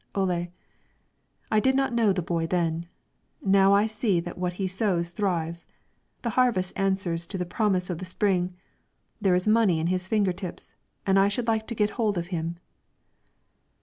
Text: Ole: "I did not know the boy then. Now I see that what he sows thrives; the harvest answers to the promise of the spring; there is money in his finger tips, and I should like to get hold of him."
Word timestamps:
Ole: 0.15 0.47
"I 1.51 1.59
did 1.59 1.75
not 1.75 1.93
know 1.93 2.11
the 2.11 2.23
boy 2.23 2.47
then. 2.47 2.87
Now 3.43 3.75
I 3.75 3.85
see 3.85 4.19
that 4.19 4.35
what 4.35 4.53
he 4.53 4.67
sows 4.67 5.11
thrives; 5.11 5.67
the 6.23 6.31
harvest 6.31 6.73
answers 6.75 7.27
to 7.27 7.37
the 7.37 7.45
promise 7.45 7.87
of 7.91 7.99
the 7.99 8.05
spring; 8.05 8.55
there 9.21 9.35
is 9.35 9.47
money 9.47 9.79
in 9.79 9.85
his 9.85 10.07
finger 10.07 10.33
tips, 10.33 10.73
and 11.05 11.19
I 11.19 11.27
should 11.27 11.47
like 11.47 11.67
to 11.67 11.75
get 11.75 11.91
hold 12.01 12.17
of 12.17 12.29
him." 12.33 12.57